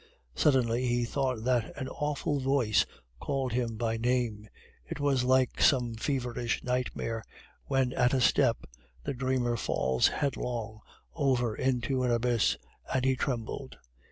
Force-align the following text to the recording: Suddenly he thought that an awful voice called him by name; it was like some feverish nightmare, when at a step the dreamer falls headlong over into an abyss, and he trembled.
Suddenly 0.33 0.87
he 0.87 1.05
thought 1.05 1.43
that 1.43 1.77
an 1.77 1.87
awful 1.87 2.39
voice 2.39 2.87
called 3.19 3.53
him 3.53 3.77
by 3.77 3.97
name; 3.97 4.49
it 4.83 4.99
was 4.99 5.23
like 5.23 5.61
some 5.61 5.93
feverish 5.93 6.63
nightmare, 6.63 7.23
when 7.65 7.93
at 7.93 8.11
a 8.15 8.19
step 8.19 8.65
the 9.03 9.13
dreamer 9.13 9.55
falls 9.57 10.07
headlong 10.07 10.79
over 11.13 11.55
into 11.55 12.01
an 12.01 12.09
abyss, 12.09 12.57
and 12.91 13.05
he 13.05 13.15
trembled. 13.15 13.77